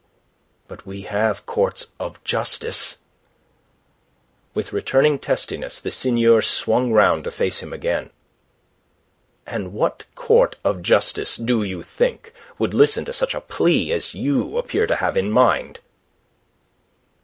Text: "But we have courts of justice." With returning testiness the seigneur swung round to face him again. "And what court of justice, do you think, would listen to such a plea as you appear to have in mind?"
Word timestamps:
"But 0.67 0.83
we 0.83 1.03
have 1.03 1.45
courts 1.45 1.89
of 1.99 2.23
justice." 2.23 2.97
With 4.55 4.73
returning 4.73 5.19
testiness 5.19 5.79
the 5.79 5.91
seigneur 5.91 6.41
swung 6.41 6.91
round 6.91 7.23
to 7.25 7.29
face 7.29 7.59
him 7.59 7.71
again. 7.71 8.09
"And 9.45 9.73
what 9.73 10.05
court 10.15 10.55
of 10.63 10.81
justice, 10.81 11.35
do 11.37 11.61
you 11.61 11.83
think, 11.83 12.33
would 12.57 12.73
listen 12.73 13.05
to 13.05 13.13
such 13.13 13.35
a 13.35 13.41
plea 13.41 13.91
as 13.93 14.15
you 14.15 14.57
appear 14.57 14.87
to 14.87 14.95
have 14.95 15.15
in 15.15 15.29
mind?" 15.29 15.81